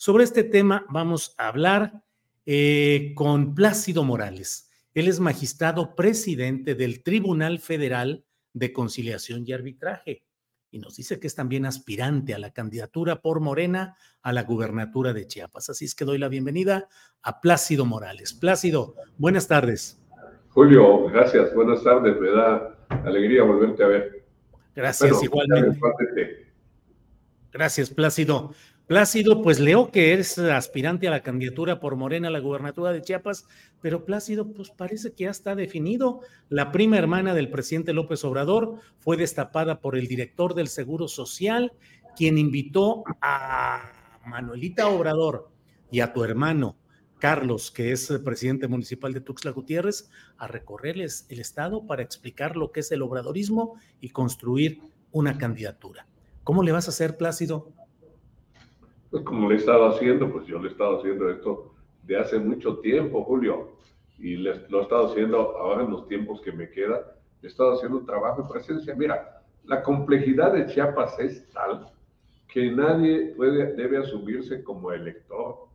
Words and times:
Sobre 0.00 0.22
este 0.22 0.44
tema 0.44 0.86
vamos 0.90 1.34
a 1.38 1.48
hablar 1.48 2.04
eh, 2.46 3.10
con 3.16 3.56
Plácido 3.56 4.04
Morales. 4.04 4.70
Él 4.94 5.08
es 5.08 5.18
magistrado 5.18 5.96
presidente 5.96 6.76
del 6.76 7.02
Tribunal 7.02 7.58
Federal 7.58 8.24
de 8.52 8.72
Conciliación 8.72 9.42
y 9.44 9.52
Arbitraje 9.52 10.22
y 10.70 10.78
nos 10.78 10.94
dice 10.94 11.18
que 11.18 11.26
es 11.26 11.34
también 11.34 11.66
aspirante 11.66 12.32
a 12.32 12.38
la 12.38 12.52
candidatura 12.52 13.20
por 13.20 13.40
Morena 13.40 13.96
a 14.22 14.32
la 14.32 14.44
gubernatura 14.44 15.12
de 15.12 15.26
Chiapas. 15.26 15.68
Así 15.70 15.86
es 15.86 15.96
que 15.96 16.04
doy 16.04 16.18
la 16.18 16.28
bienvenida 16.28 16.88
a 17.22 17.40
Plácido 17.40 17.84
Morales. 17.84 18.32
Plácido, 18.34 18.94
buenas 19.16 19.48
tardes. 19.48 20.00
Julio, 20.50 21.06
gracias, 21.06 21.52
buenas 21.56 21.82
tardes, 21.82 22.20
me 22.20 22.30
da 22.30 22.86
alegría 22.88 23.42
volverte 23.42 23.82
a 23.82 23.88
ver. 23.88 24.28
Gracias, 24.76 25.10
Bueno, 25.10 25.24
igualmente. 25.24 25.80
compártete. 25.80 26.46
Gracias, 27.50 27.90
Plácido. 27.90 28.54
Plácido, 28.88 29.42
pues 29.42 29.60
leo 29.60 29.90
que 29.90 30.14
eres 30.14 30.38
aspirante 30.38 31.06
a 31.06 31.10
la 31.10 31.22
candidatura 31.22 31.78
por 31.78 31.96
Morena 31.96 32.28
a 32.28 32.30
la 32.30 32.38
gubernatura 32.38 32.90
de 32.90 33.02
Chiapas, 33.02 33.46
pero 33.82 34.06
Plácido, 34.06 34.50
pues 34.50 34.70
parece 34.70 35.12
que 35.12 35.24
ya 35.24 35.30
está 35.30 35.54
definido. 35.54 36.22
La 36.48 36.72
prima 36.72 36.96
hermana 36.96 37.34
del 37.34 37.50
presidente 37.50 37.92
López 37.92 38.24
Obrador 38.24 38.76
fue 38.96 39.18
destapada 39.18 39.82
por 39.82 39.94
el 39.94 40.08
director 40.08 40.54
del 40.54 40.68
Seguro 40.68 41.06
Social, 41.06 41.74
quien 42.16 42.38
invitó 42.38 43.04
a 43.20 43.92
Manuelita 44.24 44.88
Obrador 44.88 45.50
y 45.90 46.00
a 46.00 46.14
tu 46.14 46.24
hermano 46.24 46.78
Carlos, 47.18 47.70
que 47.70 47.92
es 47.92 48.08
el 48.08 48.22
presidente 48.22 48.68
municipal 48.68 49.12
de 49.12 49.20
Tuxtla 49.20 49.50
Gutiérrez, 49.50 50.08
a 50.38 50.48
recorrerles 50.48 51.26
el 51.28 51.40
estado 51.40 51.86
para 51.86 52.02
explicar 52.02 52.56
lo 52.56 52.72
que 52.72 52.80
es 52.80 52.90
el 52.90 53.02
obradorismo 53.02 53.74
y 54.00 54.08
construir 54.08 54.80
una 55.10 55.36
candidatura. 55.36 56.06
¿Cómo 56.42 56.62
le 56.62 56.72
vas 56.72 56.86
a 56.86 56.90
hacer, 56.90 57.18
Plácido? 57.18 57.74
Pues 59.10 59.22
como 59.24 59.48
le 59.48 59.54
he 59.54 59.58
estado 59.58 59.86
haciendo, 59.86 60.30
pues 60.30 60.46
yo 60.46 60.58
le 60.58 60.68
he 60.68 60.70
estado 60.70 60.98
haciendo 60.98 61.30
esto 61.30 61.74
de 62.02 62.18
hace 62.18 62.38
mucho 62.38 62.78
tiempo, 62.78 63.24
Julio, 63.24 63.72
y 64.18 64.36
lo 64.36 64.52
he 64.52 64.82
estado 64.82 65.06
haciendo 65.06 65.56
ahora 65.56 65.84
en 65.84 65.90
los 65.90 66.06
tiempos 66.08 66.40
que 66.40 66.52
me 66.52 66.70
queda, 66.70 67.14
he 67.42 67.46
estado 67.46 67.74
haciendo 67.74 67.98
un 67.98 68.06
trabajo 68.06 68.42
de 68.42 68.48
presencia. 68.48 68.94
Mira, 68.94 69.42
la 69.64 69.82
complejidad 69.82 70.52
de 70.52 70.66
Chiapas 70.66 71.18
es 71.20 71.48
tal 71.50 71.86
que 72.48 72.70
nadie 72.70 73.34
debe 73.76 73.98
asumirse 73.98 74.62
como 74.64 74.92
elector 74.92 75.68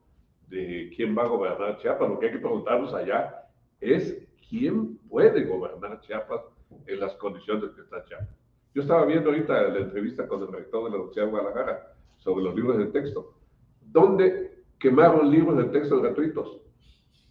de 0.50 0.92
quién 0.96 1.18
va 1.18 1.24
a 1.24 1.28
gobernar 1.28 1.78
Chiapas. 1.78 2.10
Lo 2.10 2.20
que 2.20 2.28
hay 2.28 2.32
que 2.34 2.40
preguntarnos 2.40 2.94
allá 2.94 3.48
es 3.80 4.18
quién 4.50 4.98
puede 5.10 5.44
gobernar 5.46 6.02
Chiapas 6.02 6.42
en 6.86 7.00
las 7.00 7.14
condiciones 7.16 7.72
que 7.72 7.82
está 7.82 8.04
Chiapas. 8.06 8.36
Yo 8.76 8.82
estaba 8.82 9.06
viendo 9.06 9.30
ahorita 9.30 9.70
la 9.70 9.80
entrevista 9.80 10.28
con 10.28 10.42
el 10.42 10.52
rector 10.52 10.86
de 10.86 10.90
la 10.90 10.96
Universidad 10.98 11.26
de 11.26 11.32
Guadalajara 11.32 11.94
sobre 12.24 12.44
los 12.46 12.56
libros 12.56 12.78
de 12.78 12.86
texto. 12.88 13.34
¿Dónde 13.82 14.64
quemaron 14.80 15.30
libros 15.30 15.58
de 15.58 15.66
texto 15.66 16.02
gratuitos? 16.02 16.62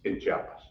En 0.03 0.17
Chiapas. 0.19 0.61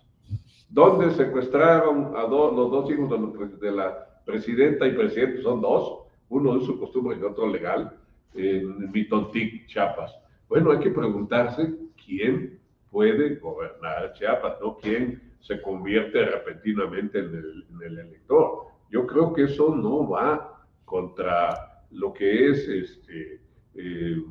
¿Dónde 0.71 1.10
secuestraron 1.10 2.16
a 2.16 2.22
dos- 2.22 2.55
los 2.55 2.71
dos 2.71 2.91
hijos 2.91 3.60
de 3.60 3.72
la 3.72 4.06
presidenta 4.25 4.87
y 4.87 4.93
presidente? 4.93 5.43
Son 5.43 5.60
dos, 5.60 6.05
uno 6.28 6.59
de 6.59 6.65
su 6.65 6.78
costumbre 6.78 7.19
y 7.21 7.22
otro 7.22 7.47
legal, 7.49 7.99
en 8.34 8.91
Mitontic, 8.91 9.66
Chiapas. 9.66 10.15
Bueno, 10.49 10.71
hay 10.71 10.78
que 10.78 10.91
preguntarse 10.91 11.75
quién 12.03 12.59
puede 12.91 13.37
gobernar 13.37 14.12
Chiapas, 14.15 14.59
no 14.60 14.78
quién 14.78 15.21
se 15.41 15.60
convierte 15.60 16.25
repentinamente 16.25 17.19
en 17.19 17.34
el, 17.34 17.66
en 17.71 17.83
el 17.83 17.99
elector. 17.99 18.66
Yo 18.91 19.06
creo 19.06 19.33
que 19.34 19.44
eso 19.44 19.75
no 19.75 20.09
va 20.09 20.62
contra 20.84 21.83
lo 21.91 22.13
que 22.15 22.51
es 22.51 22.68
este, 22.68 23.41
eh, 23.74 24.22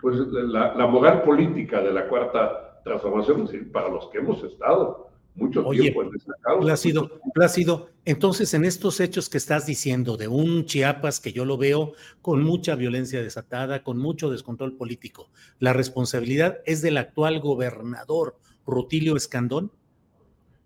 pues 0.00 0.16
la, 0.18 0.74
la 0.74 0.86
moral 0.86 1.22
política 1.22 1.80
de 1.80 1.92
la 1.92 2.08
cuarta 2.08 2.80
transformación, 2.84 3.42
es 3.42 3.52
decir, 3.52 3.72
para 3.72 3.88
los 3.88 4.08
que 4.08 4.18
hemos 4.18 4.42
estado 4.42 5.12
mucho 5.34 5.66
Oye, 5.66 5.82
tiempo 5.82 6.02
en 6.02 6.10
causa. 6.42 6.60
Plácido, 6.60 7.20
Plácido, 7.32 7.88
entonces 8.04 8.52
en 8.54 8.64
estos 8.64 9.00
hechos 9.00 9.30
que 9.30 9.38
estás 9.38 9.66
diciendo 9.66 10.16
de 10.16 10.28
un 10.28 10.66
Chiapas 10.66 11.20
que 11.20 11.32
yo 11.32 11.44
lo 11.44 11.56
veo 11.56 11.92
con 12.20 12.42
mucha 12.42 12.74
violencia 12.74 13.22
desatada, 13.22 13.82
con 13.82 13.98
mucho 13.98 14.30
descontrol 14.30 14.76
político, 14.76 15.30
¿la 15.58 15.72
responsabilidad 15.72 16.58
es 16.66 16.82
del 16.82 16.98
actual 16.98 17.40
gobernador 17.40 18.36
Rutilio 18.66 19.16
Escandón? 19.16 19.72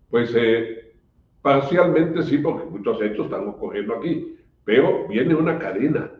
Pues 0.09 0.31
eh, 0.35 0.95
parcialmente 1.41 2.23
sí, 2.23 2.37
porque 2.37 2.65
muchos 2.65 3.01
hechos 3.01 3.25
están 3.25 3.47
ocurriendo 3.47 3.95
aquí, 3.95 4.35
pero 4.65 5.07
viene 5.07 5.33
una 5.33 5.57
cadena 5.59 6.11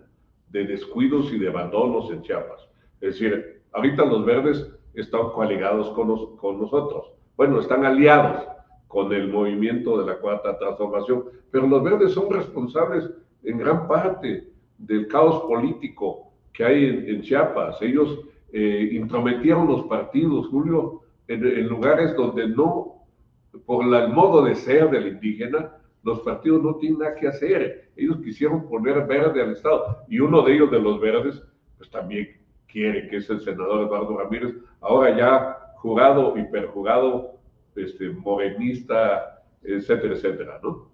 de 0.50 0.66
descuidos 0.66 1.32
y 1.34 1.40
de 1.40 1.50
abandonos 1.50 2.12
en 2.12 2.22
Chiapas. 2.22 2.68
Es 3.02 3.14
decir, 3.20 3.62
ahorita 3.74 4.06
los 4.06 4.26
verdes 4.26 4.70
están 4.94 5.30
coaligados 5.30 5.90
con, 5.92 6.08
nos- 6.08 6.30
con 6.40 6.60
nosotros. 6.60 7.12
Bueno, 7.36 7.60
están 7.60 7.86
aliados 7.86 8.44
con 8.88 9.12
el 9.14 9.28
movimiento 9.30 10.00
de 10.00 10.06
la 10.06 10.18
cuarta 10.20 10.58
transformación, 10.58 11.26
pero 11.52 11.68
los 11.68 11.84
verdes 11.84 12.14
son 12.14 12.32
responsables 12.32 13.10
en 13.44 13.58
gran 13.58 13.88
parte 13.88 14.48
del 14.78 15.08
caos 15.08 15.42
político 15.44 16.32
que 16.54 16.64
hay 16.66 16.86
en, 16.86 17.22
Chiapas. 17.22 17.82
Ellos 17.82 18.20
eh, 18.52 18.90
intrometieron 18.94 19.68
los 19.68 19.84
partidos, 19.84 20.48
Julio, 20.48 21.02
en, 21.28 21.68
lugares 21.68 22.16
donde 22.16 22.48
no, 22.48 23.04
por 23.66 23.84
el 23.84 24.10
modo 24.14 24.44
de 24.44 24.56
ser 24.56 24.90
del 24.90 25.08
indígena, 25.08 25.74
los 26.07 26.21
partidos 26.21 26.63
no 26.63 26.75
tienen 26.75 27.00
nada 27.00 27.15
que 27.15 27.27
hacer. 27.27 27.92
Ellos 27.98 28.19
quisieron 28.24 28.69
poner 28.69 29.06
verde 29.06 29.42
al 29.42 29.51
Estado. 29.51 30.06
Y 30.07 30.19
uno 30.19 30.42
de 30.42 30.56
ellos, 30.56 30.71
de 30.71 30.80
los 30.80 31.01
verdes, 31.01 31.44
pues 31.77 31.89
también 31.89 32.30
quiere, 32.65 33.09
que 33.09 33.18
es 33.18 33.30
el 33.30 33.42
senador 33.42 33.86
Eduardo 33.86 34.18
Ramírez, 34.18 34.56
ahora 34.80 35.18
ya 35.18 35.74
jugado 35.75 36.33
y 36.38 37.81
este, 37.81 38.09
morenista, 38.09 39.44
etcétera, 39.62 40.15
etcétera, 40.15 40.59
¿no? 40.63 40.89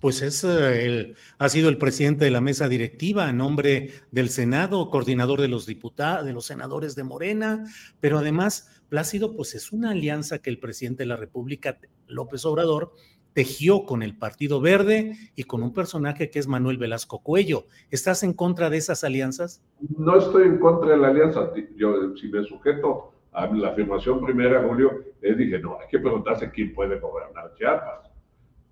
Pues 0.00 0.22
es 0.22 0.42
eh, 0.44 0.86
el, 0.86 1.16
ha 1.38 1.48
sido 1.50 1.68
el 1.68 1.76
presidente 1.76 2.24
de 2.24 2.30
la 2.30 2.40
mesa 2.40 2.68
directiva 2.68 3.28
a 3.28 3.32
nombre 3.32 3.90
del 4.10 4.30
Senado, 4.30 4.90
coordinador 4.90 5.40
de 5.40 5.48
los 5.48 5.66
diputados, 5.66 6.24
de 6.24 6.32
los 6.32 6.46
senadores 6.46 6.94
de 6.94 7.04
Morena, 7.04 7.64
pero 8.00 8.18
además 8.18 8.76
Plácido, 8.88 9.34
pues 9.34 9.54
es 9.56 9.72
una 9.72 9.90
alianza 9.90 10.38
que 10.38 10.50
el 10.50 10.60
presidente 10.60 11.02
de 11.02 11.08
la 11.08 11.16
República, 11.16 11.78
López 12.06 12.44
Obrador, 12.44 12.92
tejió 13.36 13.84
con 13.84 14.02
el 14.02 14.16
Partido 14.16 14.62
Verde 14.62 15.12
y 15.34 15.44
con 15.44 15.62
un 15.62 15.74
personaje 15.74 16.30
que 16.30 16.38
es 16.38 16.48
Manuel 16.48 16.78
Velasco 16.78 17.18
Cuello. 17.22 17.66
¿Estás 17.90 18.22
en 18.22 18.32
contra 18.32 18.70
de 18.70 18.78
esas 18.78 19.04
alianzas? 19.04 19.62
No 19.98 20.16
estoy 20.16 20.44
en 20.44 20.58
contra 20.58 20.92
de 20.92 20.96
la 20.96 21.08
alianza. 21.08 21.50
Yo, 21.76 22.16
si 22.16 22.28
me 22.28 22.42
sujeto 22.44 23.12
a 23.32 23.46
la 23.48 23.68
afirmación 23.68 24.24
primera, 24.24 24.66
Julio, 24.66 25.04
les 25.20 25.36
dije, 25.36 25.58
no, 25.58 25.78
hay 25.78 25.86
que 25.90 25.98
preguntarse 25.98 26.50
quién 26.50 26.72
puede 26.72 26.98
gobernar 26.98 27.52
Chiapas, 27.56 28.10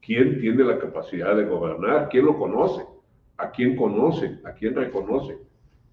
quién 0.00 0.40
tiene 0.40 0.64
la 0.64 0.78
capacidad 0.78 1.36
de 1.36 1.44
gobernar, 1.44 2.08
quién 2.08 2.24
lo 2.24 2.38
conoce, 2.38 2.86
a 3.36 3.50
quién 3.50 3.76
conoce, 3.76 4.38
a 4.44 4.52
quién 4.52 4.74
reconoce, 4.74 5.36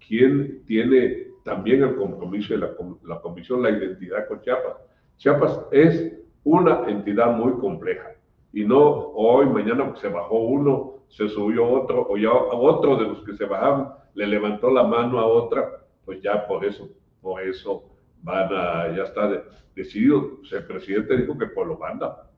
quién 0.08 0.64
tiene 0.64 1.26
también 1.44 1.82
el 1.82 1.94
compromiso 1.96 2.54
de 2.54 2.60
la, 2.60 2.70
la 3.04 3.20
comisión, 3.20 3.62
la 3.62 3.68
identidad 3.68 4.26
con 4.28 4.40
Chiapas. 4.40 4.76
Chiapas 5.18 5.60
es 5.72 6.10
una 6.42 6.88
entidad 6.88 7.36
muy 7.36 7.52
compleja 7.60 8.12
y 8.52 8.64
no 8.64 8.78
hoy, 8.78 9.46
mañana 9.46 9.94
se 10.00 10.08
bajó 10.08 10.38
uno, 10.40 11.04
se 11.08 11.28
subió 11.28 11.68
otro, 11.68 12.06
o 12.08 12.16
ya 12.16 12.32
otro 12.32 12.96
de 12.96 13.08
los 13.08 13.24
que 13.24 13.36
se 13.36 13.44
bajaban 13.44 13.88
le 14.14 14.26
levantó 14.26 14.70
la 14.70 14.82
mano 14.82 15.18
a 15.18 15.26
otra, 15.26 15.86
pues 16.04 16.20
ya 16.22 16.46
por 16.46 16.64
eso, 16.64 16.90
por 17.20 17.42
eso 17.42 17.84
van 18.22 18.48
a, 18.52 18.94
ya 18.94 19.04
está 19.04 19.44
decidido. 19.74 20.40
El 20.50 20.66
presidente 20.66 21.16
dijo 21.16 21.36
que 21.38 21.46
por 21.46 21.66
lo 21.66 21.78
manda. 21.78 22.28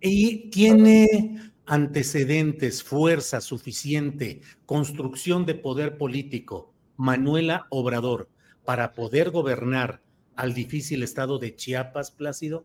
Y 0.00 0.50
tiene 0.50 1.52
antecedentes, 1.66 2.82
fuerza 2.82 3.40
suficiente, 3.40 4.40
construcción 4.64 5.44
de 5.44 5.54
poder 5.54 5.98
político, 5.98 6.72
Manuela 6.96 7.66
Obrador, 7.70 8.28
para 8.64 8.92
poder 8.92 9.30
gobernar 9.30 10.00
al 10.36 10.54
difícil 10.54 11.02
estado 11.02 11.38
de 11.38 11.54
Chiapas, 11.54 12.10
Plácido? 12.10 12.64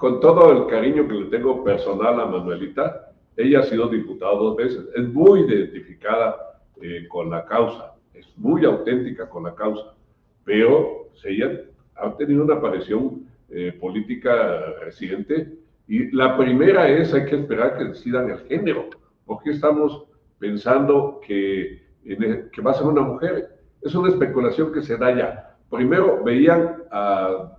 Con 0.00 0.18
todo 0.18 0.50
el 0.50 0.66
cariño 0.66 1.06
que 1.06 1.12
le 1.12 1.26
tengo 1.26 1.62
personal 1.62 2.18
a 2.18 2.24
Manuelita, 2.24 3.12
ella 3.36 3.60
ha 3.60 3.64
sido 3.64 3.86
diputada 3.86 4.32
dos 4.32 4.56
veces, 4.56 4.88
es 4.96 5.06
muy 5.12 5.40
identificada 5.40 6.58
eh, 6.80 7.06
con 7.06 7.28
la 7.28 7.44
causa, 7.44 7.92
es 8.14 8.26
muy 8.38 8.64
auténtica 8.64 9.28
con 9.28 9.42
la 9.42 9.54
causa, 9.54 9.94
pero 10.42 11.10
ella 11.22 11.50
ha 11.96 12.16
tenido 12.16 12.42
una 12.42 12.54
aparición 12.54 13.26
eh, 13.50 13.76
política 13.78 14.72
reciente 14.80 15.52
y 15.86 16.10
la 16.12 16.34
primera 16.38 16.88
es, 16.88 17.12
hay 17.12 17.26
que 17.26 17.36
esperar 17.36 17.76
que 17.76 17.84
decidan 17.84 18.30
el 18.30 18.38
género, 18.48 18.88
porque 19.26 19.50
estamos 19.50 20.06
pensando 20.38 21.20
que, 21.26 21.82
que 22.06 22.62
va 22.62 22.70
a 22.70 22.74
ser 22.74 22.86
una 22.86 23.02
mujer. 23.02 23.60
Es 23.82 23.94
una 23.94 24.08
especulación 24.08 24.72
que 24.72 24.80
se 24.80 24.96
da 24.96 25.14
ya. 25.14 25.56
Primero 25.68 26.24
veían 26.24 26.84
a 26.90 27.58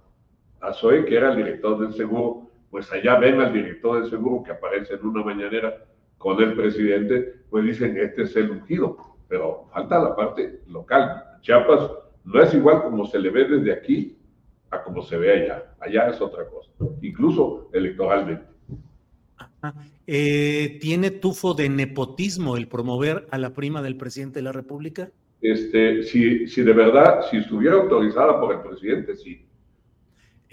a 0.62 0.74
Zoe, 0.74 1.06
que 1.06 1.16
era 1.16 1.32
el 1.32 1.38
director 1.38 1.80
del 1.80 1.94
seguro, 1.94 2.50
pues 2.70 2.92
allá 2.92 3.18
ven 3.20 3.42
al 3.42 3.54
director 3.54 4.02
del 4.02 4.10
seguro 4.10 4.44
que 4.44 4.52
aparece 4.52 4.94
en 4.94 5.06
una 5.06 5.24
mañanera 5.24 5.86
con 6.18 6.42
el 6.42 6.54
presidente, 6.54 7.42
pues 7.50 7.66
dicen, 7.66 7.98
este 7.98 8.24
es 8.24 8.36
el 8.36 8.52
ungido, 8.52 8.98
pero 9.28 9.68
falta 9.74 10.02
la 10.02 10.16
parte 10.16 10.62
local. 10.68 11.24
Chiapas 11.42 11.92
no 12.24 12.42
es 12.42 12.54
igual 12.54 12.84
como 12.84 13.06
se 13.06 13.20
le 13.20 13.30
ve 13.30 13.46
desde 13.46 13.74
aquí 13.74 14.18
a 14.70 14.84
como 14.84 15.02
se 15.02 15.18
ve 15.18 15.44
allá. 15.44 15.74
Allá 15.80 16.10
es 16.10 16.22
otra 16.22 16.46
cosa, 16.48 16.72
incluso 17.02 17.70
electoralmente. 17.74 18.46
Eh, 20.08 20.78
¿Tiene 20.80 21.12
tufo 21.12 21.54
de 21.54 21.70
nepotismo 21.70 22.58
el 22.58 22.68
promover 22.68 23.28
a 23.32 23.38
la 23.38 23.54
prima 23.54 23.82
del 23.82 23.98
presidente 23.98 24.40
de 24.40 24.44
la 24.44 24.52
República? 24.52 25.10
Este, 25.42 26.04
si, 26.04 26.48
si 26.48 26.62
de 26.62 26.74
verdad, 26.74 27.22
si 27.30 27.38
estuviera 27.38 27.76
autorizada 27.76 28.40
por 28.40 28.54
el 28.54 28.62
presidente, 28.62 29.16
sí. 29.16 29.46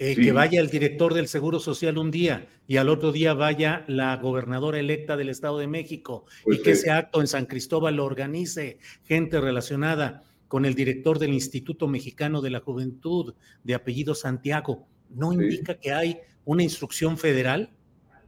Eh, 0.01 0.15
que 0.15 0.31
vaya 0.31 0.61
el 0.61 0.69
director 0.69 1.13
del 1.13 1.27
Seguro 1.27 1.59
Social 1.59 1.97
un 1.97 2.09
día 2.09 2.47
y 2.67 2.77
al 2.77 2.87
otro 2.87 3.11
día 3.11 3.33
vaya 3.33 3.83
la 3.87 4.15
gobernadora 4.15 4.79
electa 4.79 5.17
del 5.17 5.27
Estado 5.27 5.57
de 5.57 5.67
México 5.67 6.23
pues 6.45 6.59
y 6.59 6.61
que 6.61 6.71
ese 6.71 6.89
acto 6.89 7.19
en 7.19 7.27
San 7.27 7.45
Cristóbal 7.45 7.97
lo 7.97 8.05
organice 8.05 8.79
gente 9.03 9.41
relacionada 9.41 10.23
con 10.47 10.63
el 10.63 10.73
director 10.73 11.19
del 11.19 11.33
Instituto 11.33 11.89
Mexicano 11.89 12.39
de 12.41 12.49
la 12.49 12.61
Juventud 12.61 13.33
de 13.65 13.75
apellido 13.75 14.15
Santiago. 14.15 14.87
¿No 15.09 15.33
indica 15.33 15.73
que 15.73 15.91
hay 15.91 16.17
una 16.45 16.63
instrucción 16.63 17.17
federal? 17.17 17.69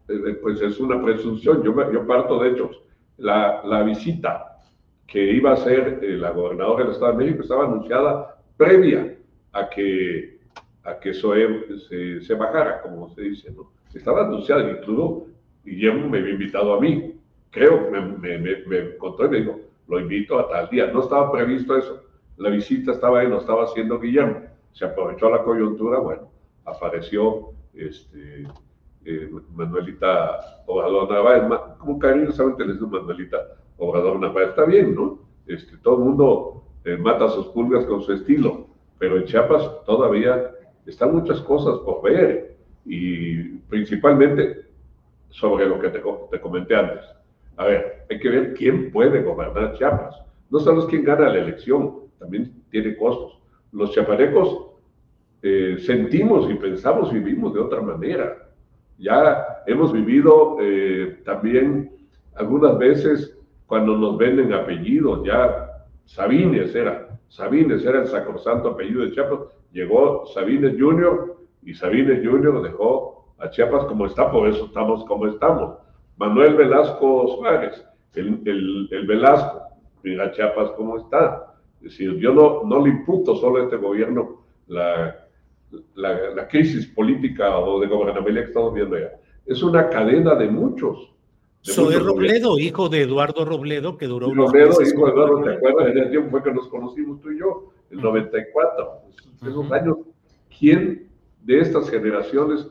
Eh, 0.10 0.14
eh, 0.28 0.34
pues 0.42 0.60
es 0.60 0.78
una 0.78 1.02
presunción. 1.02 1.64
Yo, 1.64 1.74
yo 1.94 2.06
parto 2.06 2.44
de 2.44 2.50
hechos. 2.50 2.82
La, 3.18 3.62
la 3.64 3.84
visita 3.84 4.58
que 5.08 5.24
iba 5.36 5.52
a 5.52 5.54
hacer 5.54 6.00
la 6.04 6.32
gobernadora 6.32 6.84
del 6.84 6.94
Estado 6.94 7.14
de 7.14 7.24
México 7.24 7.44
estaba 7.44 7.66
anunciada 7.66 8.42
previa 8.58 9.16
a 9.54 9.70
que 9.70 10.41
a 10.84 11.00
que 11.00 11.12
eso 11.12 11.34
se, 11.90 12.22
se, 12.22 12.34
bajara, 12.34 12.82
como 12.82 13.10
se 13.14 13.22
dice, 13.22 13.52
¿no? 13.52 13.72
Estaba 13.94 14.26
anunciado, 14.26 14.70
incluso 14.70 15.28
Guillermo 15.64 16.10
me 16.10 16.20
había 16.20 16.34
invitado 16.34 16.74
a 16.74 16.80
mí, 16.80 17.16
creo, 17.52 17.90
me, 17.92 18.02
me, 18.02 18.38
me, 18.40 18.78
encontró 18.78 19.28
y 19.28 19.30
me 19.30 19.38
dijo, 19.42 19.60
lo 19.88 20.00
invito 20.00 20.40
a 20.40 20.48
tal 20.50 20.70
día. 20.70 20.88
No 20.88 21.02
estaba 21.02 21.32
previsto 21.32 21.78
eso. 21.78 22.04
La 22.38 22.50
visita 22.50 22.94
estaba 22.94 23.20
ahí, 23.20 23.28
lo 23.28 23.38
estaba 23.38 23.66
haciendo 23.66 24.00
Guillermo. 24.00 24.42
Se 24.72 24.86
aprovechó 24.86 25.30
la 25.30 25.44
coyuntura, 25.44 26.00
bueno, 26.00 26.32
apareció 26.66 27.52
este, 27.74 28.48
eh, 29.06 29.30
Manuelita 29.54 30.64
Obrador 30.66 31.12
Narváez, 31.12 31.44
como 31.78 32.00
cariñosamente 32.00 32.66
les 32.66 32.76
digo 32.76 32.88
Manuelita 32.88 33.38
Obrador 33.78 34.20
Narváez, 34.20 34.50
está 34.50 34.66
bien, 34.66 34.96
¿no? 34.96 35.20
Este, 35.46 35.78
todo 35.78 35.98
el 35.98 36.04
mundo 36.06 36.64
eh, 36.86 36.96
mata 36.96 37.28
sus 37.30 37.48
pulgas 37.48 37.86
con 37.86 38.02
su 38.02 38.14
estilo, 38.14 38.68
pero 38.98 39.18
en 39.18 39.26
Chiapas 39.26 39.84
todavía 39.86 40.52
están 40.86 41.14
muchas 41.14 41.40
cosas 41.42 41.80
por 41.80 42.04
ver 42.04 42.56
y 42.86 43.44
principalmente 43.70 44.66
sobre 45.30 45.68
lo 45.68 45.80
que 45.80 45.90
te, 45.90 46.02
te, 46.32 46.42
comenté 46.42 46.76
antes. 46.76 47.04
A 47.58 47.66
ver, 47.66 48.06
hay 48.10 48.20
que 48.20 48.30
ver 48.30 48.54
quién 48.54 48.92
puede 48.92 49.22
gobernar 49.22 49.78
Chiapas. 49.78 50.16
No 50.50 50.60
solo 50.60 50.82
es 50.82 50.86
quién 50.88 51.04
gana 51.04 51.30
la 51.30 51.40
elección, 51.40 52.02
también 52.20 52.52
tiene 52.70 52.96
costos. 52.98 53.40
Los 53.72 53.92
chiapanecos 53.92 54.68
eh, 55.42 55.78
sentimos 55.80 56.50
y 56.50 56.56
pensamos 56.56 57.12
vivimos 57.12 57.54
de 57.54 57.62
otra 57.62 57.82
manera. 57.82 58.50
Ya 58.98 59.64
hemos 59.66 59.92
vivido 59.94 60.58
eh, 60.62 61.22
también 61.26 61.92
algunas 62.36 62.78
veces 62.78 63.38
cuando 63.66 63.98
nos 63.98 64.18
venden 64.18 64.54
apellidos, 64.54 65.26
ya 65.26 65.88
Sabines 66.06 66.76
era, 66.76 67.01
Sabines 67.32 67.86
era 67.86 68.02
el 68.02 68.08
sacrosanto 68.08 68.72
apellido 68.72 69.04
de 69.04 69.12
Chiapas, 69.14 69.40
llegó 69.72 70.26
Sabines 70.34 70.76
Jr. 70.78 71.38
y 71.64 71.74
Sabines 71.74 72.20
Jr. 72.26 72.62
dejó 72.62 73.34
a 73.40 73.50
Chiapas 73.50 73.86
como 73.86 74.06
está, 74.06 74.30
por 74.30 74.50
eso 74.50 74.66
estamos 74.66 75.06
como 75.06 75.28
estamos. 75.28 75.78
Manuel 76.18 76.56
Velasco 76.56 77.30
Suárez, 77.38 77.88
el, 78.16 78.42
el, 78.46 78.90
el 78.92 79.08
Velasco, 79.08 79.62
mira 80.04 80.34
Chiapas 80.34 80.72
como 80.72 80.98
está. 80.98 81.56
Es 81.78 81.92
decir, 81.92 82.18
yo 82.18 82.34
no, 82.34 82.64
no 82.66 82.86
le 82.86 82.90
imputo 82.90 83.34
solo 83.38 83.62
a 83.62 83.64
este 83.64 83.78
gobierno 83.78 84.44
la, 84.68 85.16
la, 85.96 86.32
la 86.36 86.48
crisis 86.50 86.86
política 86.88 87.58
o 87.60 87.80
de 87.80 87.88
gobernabilidad 87.88 88.42
que 88.44 88.50
estamos 88.50 88.74
viendo 88.74 88.98
allá. 88.98 89.14
Es 89.46 89.64
una 89.64 89.88
cadena 89.88 90.36
de 90.36 90.50
muchos. 90.50 91.14
Soy 91.62 91.96
Robledo, 91.96 92.58
hijo 92.58 92.90
de 92.90 93.02
Eduardo 93.02 93.46
Robledo, 93.46 93.98
que 93.98 94.08
duró 94.08 94.34
Robledo, 94.34 94.82
hijo 94.82 95.06
de 95.06 95.12
Eduardo, 95.12 95.44
¿te 95.44 95.54
acuerdas? 95.54 95.92
En 95.92 95.98
el 95.98 96.10
tiempo 96.10 96.32
fue 96.32 96.44
que 96.44 96.54
nos 96.54 96.68
conocimos 96.68 97.22
tú 97.22 97.32
y 97.32 97.40
yo, 97.40 97.72
el 97.92 98.02
94 98.02 99.02
esos 99.48 99.72
años, 99.72 99.98
¿quién 100.60 101.08
de 101.42 101.60
estas 101.60 101.90
generaciones 101.90 102.68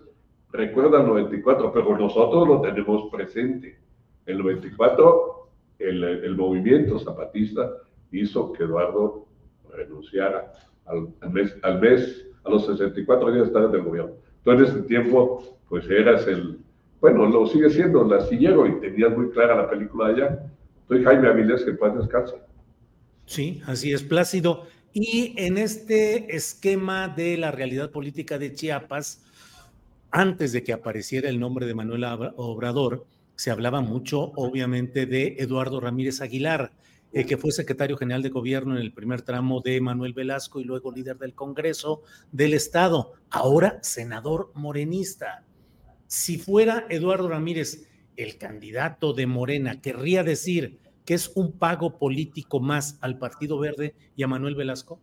recuerda 0.52 1.00
el 1.00 1.06
94? 1.06 1.72
Pero 1.72 1.98
nosotros 1.98 2.46
lo 2.46 2.60
tenemos 2.60 3.10
presente. 3.10 3.78
El 4.26 4.38
94, 4.38 5.48
el, 5.78 6.04
el 6.04 6.36
movimiento 6.36 6.98
zapatista 6.98 7.70
hizo 8.12 8.52
que 8.52 8.64
Eduardo 8.64 9.26
renunciara 9.72 10.52
al, 10.86 11.08
mes, 11.32 11.56
al 11.62 11.80
mes, 11.80 12.26
a 12.44 12.50
los 12.50 12.66
64 12.66 13.32
días 13.32 13.42
de 13.42 13.46
estar 13.46 13.64
en 13.64 13.74
el 13.74 13.82
gobierno. 13.82 14.12
Tú 14.44 14.52
en 14.52 14.64
ese 14.64 14.82
tiempo, 14.82 15.42
pues 15.68 15.88
eras 15.90 16.26
el, 16.26 16.58
bueno, 17.00 17.26
lo 17.26 17.46
sigue 17.46 17.70
siendo 17.70 18.04
el 18.04 18.12
astillero 18.12 18.66
y 18.66 18.80
tenías 18.80 19.16
muy 19.16 19.30
clara 19.30 19.56
la 19.56 19.70
película 19.70 20.08
allá, 20.08 20.46
Soy 20.88 21.02
Jaime 21.02 21.28
Avilés, 21.28 21.64
que 21.64 21.72
paz 21.72 21.96
descanse. 21.96 22.34
Sí, 23.26 23.62
así 23.66 23.92
es, 23.92 24.02
Plácido. 24.02 24.66
Y 24.92 25.34
en 25.36 25.56
este 25.56 26.34
esquema 26.34 27.08
de 27.08 27.36
la 27.36 27.52
realidad 27.52 27.90
política 27.90 28.38
de 28.38 28.52
Chiapas, 28.52 29.24
antes 30.10 30.52
de 30.52 30.64
que 30.64 30.72
apareciera 30.72 31.28
el 31.28 31.38
nombre 31.38 31.66
de 31.66 31.74
Manuel 31.74 32.04
Obrador, 32.36 33.06
se 33.36 33.50
hablaba 33.52 33.80
mucho, 33.80 34.32
obviamente, 34.34 35.06
de 35.06 35.36
Eduardo 35.38 35.80
Ramírez 35.80 36.20
Aguilar, 36.20 36.72
eh, 37.12 37.24
que 37.24 37.36
fue 37.36 37.52
secretario 37.52 37.96
general 37.96 38.22
de 38.22 38.28
gobierno 38.28 38.74
en 38.74 38.82
el 38.82 38.92
primer 38.92 39.22
tramo 39.22 39.60
de 39.60 39.80
Manuel 39.80 40.12
Velasco 40.12 40.60
y 40.60 40.64
luego 40.64 40.92
líder 40.92 41.16
del 41.16 41.34
Congreso 41.34 42.02
del 42.32 42.52
Estado, 42.52 43.14
ahora 43.30 43.78
senador 43.82 44.50
morenista. 44.54 45.44
Si 46.12 46.38
fuera 46.38 46.86
Eduardo 46.88 47.28
Ramírez 47.28 47.88
el 48.16 48.36
candidato 48.36 49.12
de 49.12 49.28
Morena, 49.28 49.80
querría 49.80 50.24
decir 50.24 50.80
que 51.06 51.14
es 51.14 51.30
un 51.36 51.52
pago 51.52 52.00
político 52.00 52.58
más 52.58 52.98
al 53.00 53.16
Partido 53.16 53.60
Verde 53.60 53.94
y 54.16 54.24
a 54.24 54.26
Manuel 54.26 54.56
Velasco. 54.56 54.98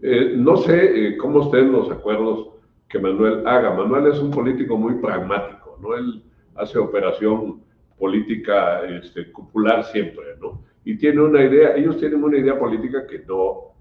Eh, 0.00 0.32
no 0.34 0.56
sé 0.56 1.08
eh, 1.08 1.18
cómo 1.18 1.42
estén 1.44 1.70
los 1.72 1.90
acuerdos 1.90 2.48
que 2.88 2.98
Manuel 2.98 3.46
haga. 3.46 3.74
Manuel 3.74 4.10
es 4.10 4.18
un 4.18 4.30
político 4.30 4.78
muy 4.78 4.94
pragmático, 4.94 5.78
¿no? 5.82 5.94
Él 5.94 6.22
hace 6.54 6.78
operación 6.78 7.60
política 7.98 8.84
este, 8.88 9.24
popular 9.24 9.84
siempre, 9.92 10.24
¿no? 10.40 10.64
Y 10.86 10.96
tiene 10.96 11.20
una 11.20 11.44
idea, 11.44 11.76
ellos 11.76 11.98
tienen 11.98 12.24
una 12.24 12.38
idea 12.38 12.58
política 12.58 13.06
que 13.06 13.18
no, 13.28 13.74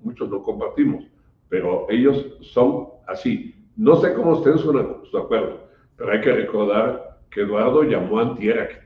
muchos 0.00 0.30
no 0.30 0.44
compartimos, 0.44 1.04
pero 1.48 1.90
ellos 1.90 2.24
son 2.40 2.86
así. 3.08 3.52
No 3.76 3.96
sé 3.96 4.14
cómo 4.14 4.36
estén 4.36 4.58
su, 4.58 4.72
su 5.10 5.18
acuerdo, 5.18 5.68
pero 5.96 6.10
hay 6.10 6.20
que 6.20 6.32
recordar 6.32 7.18
que 7.30 7.42
Eduardo 7.42 7.82
llamó 7.82 8.18
a 8.18 8.22
Antiera, 8.22 8.68
que 8.68 8.78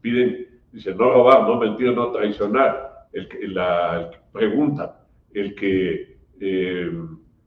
piden, 0.00 0.46
dice, 0.72 0.94
no 0.94 1.12
robar, 1.12 1.42
no 1.42 1.56
mentir, 1.56 1.92
no 1.94 2.10
traicionar, 2.10 3.06
el 3.12 3.54
la, 3.54 4.10
pregunta, 4.32 5.04
el 5.32 5.54
que 5.54 6.18
eh, 6.40 6.90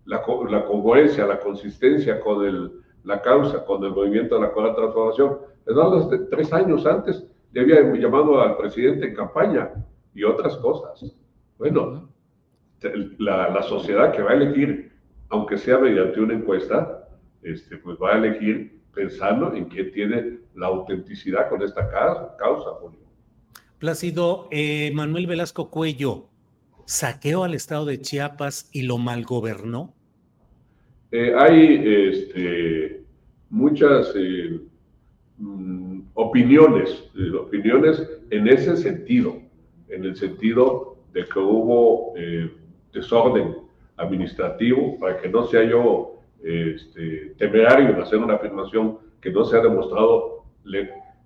la, 0.05 0.22
la, 0.50 0.65
congruencia, 0.65 1.25
la 1.25 1.39
consistencia 1.39 2.20
con 2.20 2.46
el, 2.46 2.72
la 3.03 3.22
causa, 3.22 3.65
con 3.65 3.84
el 3.84 3.91
movimiento 3.91 4.36
de 4.36 4.41
la 4.41 4.51
cuarta 4.51 4.75
transformación. 4.75 5.38
Eduardo, 5.65 6.27
tres 6.29 6.53
años 6.53 6.86
antes, 6.86 7.25
le 7.51 7.62
había 7.62 7.81
llamado 7.93 8.41
al 8.41 8.58
presidente 8.58 9.08
en 9.08 9.15
campaña 9.15 9.72
y 10.13 10.24
otras 10.24 10.58
cosas. 10.58 11.15
Bueno, 11.58 12.10
la, 13.20 13.50
la 13.50 13.63
sociedad 13.63 14.12
que 14.12 14.22
va 14.22 14.31
a 14.31 14.36
elegir, 14.36 14.90
aunque 15.32 15.58
sea 15.58 15.80
mediante 15.80 16.20
una 16.20 16.34
encuesta, 16.34 17.08
este, 17.42 17.78
pues 17.78 17.98
va 17.98 18.14
a 18.14 18.18
elegir 18.18 18.80
pensando 18.94 19.54
en 19.56 19.66
quién 19.66 19.92
tiene 19.94 20.40
la 20.56 20.68
autenticidad 20.68 21.50
con 21.50 21.64
esta 21.64 21.90
causa, 22.38 22.70
Julio. 22.82 23.00
Plácido, 23.80 24.50
eh, 24.52 24.92
Manuel 24.94 25.28
Velasco 25.28 25.72
Cuello, 25.72 26.28
¿saqueó 26.86 27.46
al 27.46 27.56
estado 27.56 27.86
de 27.86 28.02
Chiapas 28.02 28.70
y 28.74 28.84
lo 28.84 28.98
malgobernó? 28.98 29.94
Eh, 31.12 31.34
hay 31.36 31.82
este, 31.86 33.04
muchas 33.50 34.14
eh, 34.16 34.60
mm, 35.38 36.02
opiniones, 36.14 37.06
opiniones 37.40 38.06
en 38.30 38.50
ese 38.50 38.76
sentido, 38.76 39.42
en 39.88 40.04
el 40.04 40.16
sentido 40.18 40.98
de 41.14 41.26
que 41.26 41.40
hubo 41.40 42.14
desorden 42.94 43.71
administrativo, 44.01 44.98
para 45.00 45.17
que 45.20 45.29
no 45.29 45.43
sea 45.43 45.63
yo 45.63 46.15
este, 46.43 47.36
temerario 47.38 47.89
en 47.89 48.01
hacer 48.01 48.20
una 48.20 48.36
afirmación 48.36 48.98
que 49.22 49.31
no 49.31 49.46
se 49.46 49.58
ha 49.58 49.62
demostrado 49.62 50.46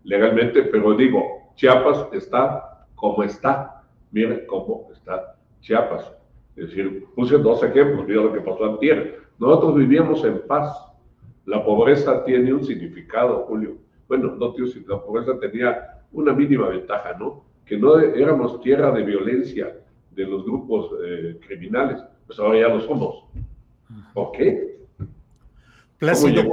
legalmente, 0.03 0.63
pero 0.63 0.93
digo, 0.93 1.23
Chiapas 1.55 2.07
está 2.11 2.85
como 2.95 3.23
está. 3.23 3.83
Miren 4.11 4.45
cómo 4.47 4.89
está 4.91 5.35
Chiapas. 5.61 6.11
Es 6.55 6.69
decir, 6.69 7.05
puse 7.15 7.37
dos 7.37 7.63
ejemplos, 7.63 8.07
mira 8.07 8.21
lo 8.21 8.33
que 8.33 8.41
pasó 8.41 8.65
antier. 8.65 9.19
Nosotros 9.39 9.75
vivíamos 9.75 10.23
en 10.23 10.41
paz. 10.47 10.73
La 11.45 11.63
pobreza 11.63 12.23
tiene 12.23 12.53
un 12.53 12.63
significado, 12.63 13.45
Julio. 13.45 13.77
Bueno, 14.07 14.35
no, 14.35 14.53
tío, 14.53 14.65
la 14.87 15.01
pobreza 15.01 15.39
tenía 15.39 16.01
una 16.11 16.33
mínima 16.33 16.69
ventaja, 16.69 17.13
¿no? 17.19 17.43
Que 17.65 17.77
no 17.77 17.99
éramos 17.99 18.61
tierra 18.61 18.91
de 18.91 19.03
violencia 19.03 19.75
de 20.11 20.25
los 20.25 20.45
grupos 20.45 20.91
eh, 21.03 21.37
criminales, 21.45 22.01
pues 22.27 22.39
ahora 22.39 22.59
ya 22.59 22.67
lo 22.67 22.81
somos. 22.81 23.25
¿Ok? 24.13 24.37
Plácido, 25.97 26.49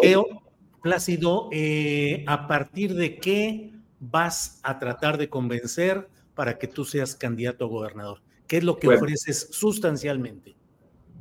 Plácido 0.83 1.49
eh, 1.53 2.25
¿a 2.27 2.49
partir 2.49 2.95
de 2.95 3.17
qué 3.17 3.73
vas 4.01 4.61
a 4.65 4.79
tratar 4.79 5.17
de 5.17 5.29
convencer 5.29 6.09
para 6.35 6.59
que 6.59 6.67
tú 6.67 6.85
seas 6.85 7.15
candidato 7.15 7.65
a 7.65 7.69
gobernador? 7.69 8.19
¿Qué 8.49 8.59
es 8.59 8.65
lo 8.65 8.77
que 8.77 8.89
ofreces 8.89 9.49
sustancialmente? 9.53 10.57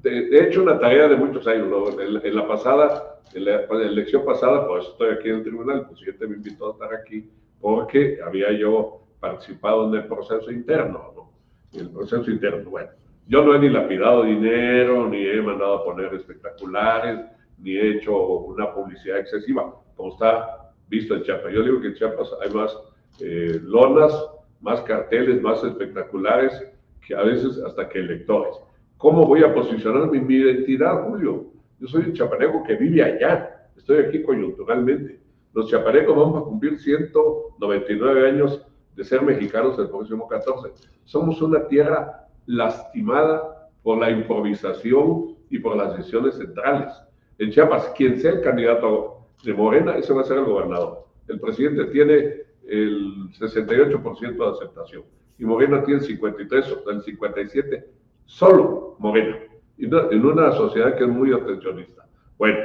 he 0.04 0.48
hecho 0.48 0.64
una 0.64 0.80
tarea 0.80 1.08
de 1.08 1.16
muchos 1.16 1.46
años. 1.48 1.96
En, 2.00 2.36
la 2.36 2.48
pasada, 2.48 3.22
en 3.34 3.46
la, 3.46 3.62
elección 3.84 4.26
pasada, 4.26 4.68
pues 4.68 4.88
estoy 4.88 5.12
aquí 5.12 5.30
en 5.30 5.36
el 5.36 5.44
tribunal, 5.44 5.80
el 5.82 5.86
presidente 5.86 6.28
me 6.28 6.36
invitó 6.38 6.70
a 6.70 6.72
estar 6.72 6.94
aquí 6.94 7.30
porque 7.60 8.20
había 8.26 8.52
yo 8.52 9.04
participado 9.20 9.88
en 9.88 10.02
el 10.02 10.08
proceso 10.08 10.52
interno, 10.52 11.14
¿no? 11.16 11.80
El 11.80 11.90
proceso 11.92 12.30
interno, 12.32 12.70
bueno. 12.70 12.90
Yo 13.32 13.46
no 13.46 13.56
he 13.56 13.60
ni 13.60 13.70
lapidado 13.70 14.24
dinero, 14.24 15.08
ni 15.08 15.26
he 15.26 15.42
mandado 15.42 15.76
a 15.76 15.86
poner 15.86 16.14
espectaculares, 16.14 17.18
ni 17.60 17.78
he 17.78 17.96
hecho 17.96 18.14
una 18.18 18.74
publicidad 18.74 19.20
excesiva, 19.20 19.74
como 19.96 20.12
está 20.12 20.74
visto 20.90 21.16
en 21.16 21.24
Chiapas. 21.24 21.54
Yo 21.54 21.64
digo 21.64 21.80
que 21.80 21.88
en 21.88 21.94
Chiapas 21.94 22.30
hay 22.42 22.54
más 22.54 22.78
eh, 23.22 23.58
lonas, 23.64 24.12
más 24.60 24.82
carteles, 24.82 25.42
más 25.42 25.64
espectaculares 25.64 26.62
que 27.08 27.16
a 27.16 27.22
veces 27.22 27.58
hasta 27.66 27.88
que 27.88 28.00
electores. 28.00 28.54
¿Cómo 28.98 29.26
voy 29.26 29.46
a 29.46 29.54
posicionar 29.54 30.12
mi, 30.12 30.36
identidad, 30.36 31.08
Julio? 31.08 31.54
Yo 31.80 31.88
soy 31.88 32.08
un 32.08 32.14
chapaneco 32.14 32.62
que 32.64 32.76
vive 32.76 33.02
allá, 33.02 33.70
estoy 33.78 34.00
aquí 34.00 34.24
coyunturalmente. 34.24 35.22
Los 35.54 35.72
chapanecos 35.72 36.18
vamos 36.18 36.42
a 36.42 36.44
cumplir 36.44 36.78
199 36.78 38.28
años 38.28 38.62
de 38.94 39.06
ser 39.06 39.22
mexicanos 39.22 39.80
el 39.80 39.88
próximo 39.88 40.28
14. 40.28 40.74
Somos 41.06 41.42
una 41.42 41.66
tierra 41.70 42.21
lastimada 42.46 43.70
por 43.84 43.98
la 43.98 44.10
improvisación 44.12 45.36
y 45.50 45.60
por 45.60 45.76
las 45.76 45.98
decisiones 45.98 46.36
centrales 46.36 46.94
en 47.42 47.50
Chiapas, 47.50 47.92
quien 47.98 48.20
sea 48.20 48.34
el 48.34 48.42
candidato 48.42 49.26
de 49.44 49.54
Morena, 49.54 49.98
ese 49.98 50.14
va 50.14 50.22
a 50.22 50.26
ser 50.26 50.38
el 50.38 50.46
gobernador. 50.46 51.08
El 51.28 51.40
presidente 51.40 51.86
tiene 51.86 52.44
el 52.68 53.32
68% 53.32 54.38
de 54.38 54.50
aceptación 54.50 55.04
y 55.40 55.46
Morena 55.46 55.84
tiene 55.84 56.02
el 56.02 56.06
53, 56.06 56.78
el 56.88 57.02
57, 57.02 57.90
solo 58.26 58.96
Morena, 59.00 59.40
en 59.80 60.26
una 60.26 60.52
sociedad 60.52 60.96
que 60.96 61.04
es 61.04 61.10
muy 61.10 61.34
atencionista. 61.34 62.06
Bueno, 62.38 62.60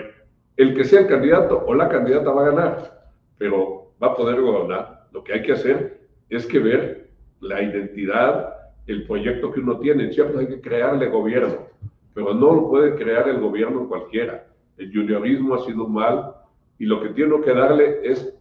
el 0.58 0.74
que 0.74 0.84
sea 0.84 1.00
el 1.00 1.06
candidato 1.06 1.64
o 1.66 1.74
la 1.74 1.88
candidata 1.88 2.30
va 2.30 2.42
a 2.46 2.50
ganar, 2.50 3.10
pero 3.38 3.92
va 4.02 4.08
a 4.08 4.14
poder 4.14 4.40
gobernar. 4.42 5.06
Lo 5.12 5.24
que 5.24 5.32
hay 5.32 5.42
que 5.42 5.52
hacer 5.52 6.00
es 6.28 6.44
que 6.44 6.58
ver 6.58 7.08
la 7.40 7.62
identidad, 7.62 8.55
el 8.86 9.06
proyecto 9.06 9.52
que 9.52 9.60
uno 9.60 9.78
tiene. 9.78 10.04
En 10.04 10.10
Chiapas 10.10 10.36
hay 10.36 10.48
que 10.48 10.60
crearle 10.60 11.08
gobierno, 11.08 11.68
pero 12.14 12.34
no 12.34 12.54
lo 12.54 12.68
puede 12.68 12.94
crear 12.96 13.28
el 13.28 13.40
gobierno 13.40 13.88
cualquiera 13.88 14.46
el 14.76 14.92
juniorismo 14.92 15.54
ha 15.54 15.64
sido 15.64 15.88
mal 15.88 16.34
y 16.78 16.84
lo 16.84 17.02
que 17.02 17.10
tiene 17.10 17.40
que 17.40 17.52
darle 17.52 18.00
es 18.04 18.34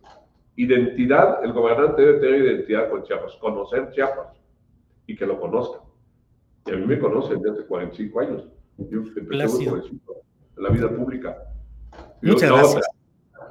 identidad. 0.55 1.43
El 1.43 1.53
gobernante 1.53 2.01
debe 2.01 2.19
tener 2.19 2.41
identidad 2.41 2.89
con 2.89 3.03
Chiapas, 3.03 3.35
conocer 3.39 3.91
Chiapas 3.91 4.37
y 5.07 5.15
que 5.15 5.25
lo 5.25 5.39
conozcan. 5.39 5.81
Y 6.65 6.71
a 6.71 6.77
mí 6.77 6.85
me 6.85 6.99
conocen 6.99 7.41
desde 7.41 7.59
hace 7.59 7.67
45 7.67 8.19
años. 8.19 8.47
Yo 8.77 8.99
empecé 9.15 9.63
en 9.65 10.01
la 10.57 10.69
vida 10.69 10.89
pública. 10.89 11.37
Muchas 12.21 12.51
gracias. 12.51 12.87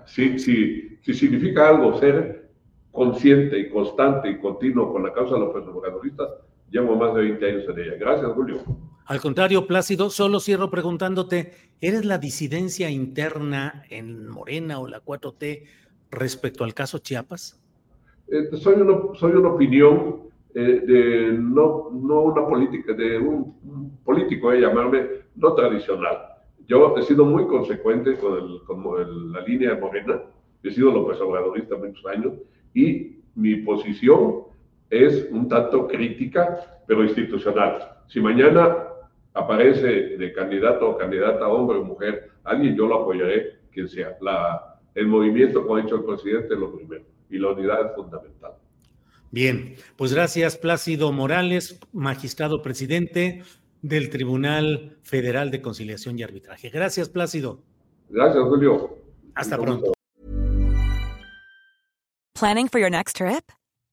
Si, 0.06 0.38
si, 0.38 0.98
si 1.00 1.14
significa 1.14 1.70
algo 1.70 1.98
ser 1.98 2.50
consciente 2.92 3.58
y 3.58 3.70
constante 3.70 4.28
y 4.28 4.38
continuo 4.38 4.92
con 4.92 5.02
la 5.02 5.12
causa 5.12 5.34
de 5.34 5.40
los 5.40 5.52
presupuestos 5.52 6.28
llevo 6.74 6.96
más 6.96 7.14
de 7.14 7.22
20 7.22 7.46
años 7.46 7.64
en 7.68 7.78
ella. 7.78 7.96
Gracias, 7.98 8.32
Julio. 8.32 8.62
Al 9.06 9.20
contrario, 9.20 9.66
Plácido, 9.66 10.10
solo 10.10 10.40
cierro 10.40 10.70
preguntándote, 10.70 11.52
¿eres 11.80 12.04
la 12.04 12.18
disidencia 12.18 12.90
interna 12.90 13.84
en 13.90 14.28
Morena 14.28 14.80
o 14.80 14.88
la 14.88 15.02
4T 15.02 15.62
respecto 16.10 16.64
al 16.64 16.74
caso 16.74 16.98
Chiapas? 16.98 17.60
Eh, 18.28 18.56
soy, 18.56 18.74
una, 18.80 19.14
soy 19.14 19.32
una 19.32 19.50
opinión 19.50 20.22
eh, 20.54 20.82
de 20.84 21.32
no, 21.38 21.90
no 21.92 22.22
una 22.22 22.46
política, 22.46 22.92
de 22.94 23.18
un, 23.18 23.98
político, 24.04 24.50
de 24.50 24.62
llamarme 24.62 25.06
no 25.36 25.54
tradicional. 25.54 26.16
Yo 26.66 26.96
he 26.96 27.02
sido 27.02 27.24
muy 27.24 27.46
consecuente 27.46 28.16
con, 28.16 28.38
el, 28.38 28.62
con 28.64 29.32
la 29.32 29.40
línea 29.42 29.74
de 29.74 29.80
Morena, 29.80 30.22
he 30.62 30.70
sido 30.70 30.90
López 30.90 31.20
Obradorista 31.20 31.76
muchos 31.76 32.04
años 32.06 32.32
y 32.72 33.18
mi 33.34 33.56
posición 33.56 34.44
es 34.94 35.28
un 35.30 35.48
tanto 35.48 35.86
crítica, 35.86 36.82
pero 36.86 37.02
institucional. 37.02 38.02
Si 38.08 38.20
mañana 38.20 38.76
aparece 39.32 40.16
de 40.16 40.32
candidato 40.32 40.90
o 40.90 40.98
candidata, 40.98 41.48
hombre 41.48 41.78
o 41.78 41.84
mujer, 41.84 42.30
alguien 42.44 42.76
yo 42.76 42.86
lo 42.86 43.02
apoyaré, 43.02 43.58
quien 43.72 43.88
sea. 43.88 44.16
La, 44.20 44.78
el 44.94 45.06
movimiento, 45.06 45.62
como 45.62 45.76
ha 45.76 45.82
dicho 45.82 45.96
el 45.96 46.04
presidente, 46.04 46.54
es 46.54 46.60
lo 46.60 46.74
primero 46.74 47.04
y 47.34 47.38
la 47.38 47.50
unidad 47.50 47.86
es 47.86 47.94
fundamental. 47.96 48.52
Bien, 49.30 49.74
pues 49.96 50.14
gracias 50.14 50.56
Plácido 50.56 51.10
Morales, 51.10 51.80
magistrado 51.92 52.62
presidente 52.62 53.42
del 53.82 54.08
Tribunal 54.08 54.96
Federal 55.02 55.50
de 55.50 55.60
Conciliación 55.60 56.18
y 56.18 56.22
Arbitraje. 56.22 56.70
Gracias 56.70 57.08
Plácido. 57.08 57.60
Gracias 58.08 58.44
Julio. 58.44 58.98
Hasta 59.34 59.58
pronto. 59.58 59.92
Planning 62.38 62.68
for 62.68 62.80
your 62.80 62.90
next 62.90 63.16
trip? 63.16 63.44